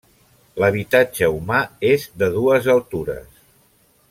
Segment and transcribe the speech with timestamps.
[0.61, 1.59] L’habitatge humà
[1.93, 3.43] és de dues altures.